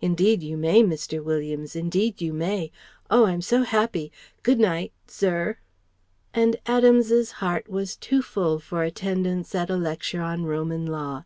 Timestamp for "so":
3.40-3.62